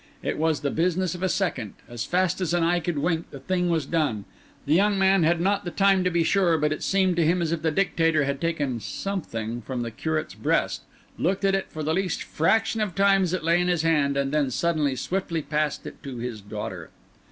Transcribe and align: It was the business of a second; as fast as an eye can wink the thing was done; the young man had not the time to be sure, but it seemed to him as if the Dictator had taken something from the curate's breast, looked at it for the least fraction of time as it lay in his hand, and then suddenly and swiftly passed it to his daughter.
It 0.23 0.39
was 0.39 0.61
the 0.61 0.71
business 0.71 1.13
of 1.13 1.21
a 1.21 1.29
second; 1.29 1.75
as 1.87 2.05
fast 2.05 2.41
as 2.41 2.55
an 2.55 2.63
eye 2.63 2.79
can 2.79 3.03
wink 3.03 3.29
the 3.29 3.39
thing 3.39 3.69
was 3.69 3.85
done; 3.85 4.25
the 4.65 4.73
young 4.73 4.97
man 4.97 5.21
had 5.21 5.39
not 5.39 5.63
the 5.63 5.69
time 5.69 6.03
to 6.03 6.09
be 6.09 6.23
sure, 6.23 6.57
but 6.57 6.71
it 6.71 6.81
seemed 6.81 7.17
to 7.17 7.23
him 7.23 7.39
as 7.39 7.51
if 7.51 7.61
the 7.61 7.69
Dictator 7.69 8.23
had 8.23 8.41
taken 8.41 8.79
something 8.79 9.61
from 9.61 9.83
the 9.83 9.91
curate's 9.91 10.33
breast, 10.33 10.81
looked 11.19 11.45
at 11.45 11.53
it 11.53 11.67
for 11.69 11.83
the 11.83 11.93
least 11.93 12.23
fraction 12.23 12.81
of 12.81 12.95
time 12.95 13.21
as 13.21 13.33
it 13.33 13.43
lay 13.43 13.61
in 13.61 13.67
his 13.67 13.83
hand, 13.83 14.17
and 14.17 14.31
then 14.31 14.49
suddenly 14.49 14.93
and 14.93 14.99
swiftly 14.99 15.43
passed 15.43 15.85
it 15.85 16.01
to 16.01 16.17
his 16.17 16.41
daughter. 16.41 16.89